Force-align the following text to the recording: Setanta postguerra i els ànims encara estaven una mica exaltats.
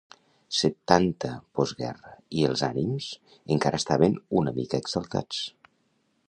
Setanta 0.59 1.33
postguerra 1.59 2.13
i 2.39 2.45
els 2.47 2.63
ànims 2.69 3.11
encara 3.57 3.81
estaven 3.83 4.17
una 4.41 4.55
mica 4.57 4.81
exaltats. 4.87 5.45